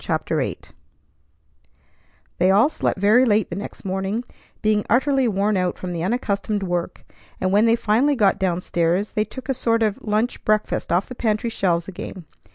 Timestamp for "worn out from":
5.27-5.93